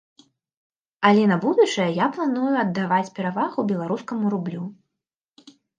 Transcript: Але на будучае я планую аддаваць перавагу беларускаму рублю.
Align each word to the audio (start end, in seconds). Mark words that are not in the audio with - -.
Але 1.09 1.23
на 1.33 1.37
будучае 1.43 1.87
я 1.99 2.07
планую 2.17 2.53
аддаваць 2.65 3.05
перавагу 3.19 3.61
беларускаму 3.75 4.25
рублю. 4.37 4.63